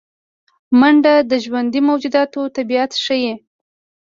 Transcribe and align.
منډه 0.79 1.13
د 1.29 1.31
ژوندي 1.43 1.81
موجوداتو 1.87 2.41
طبیعت 2.55 2.91
ښيي 3.03 3.33